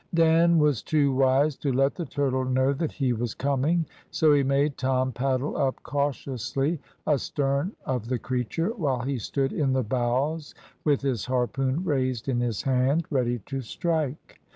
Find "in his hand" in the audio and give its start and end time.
12.27-13.05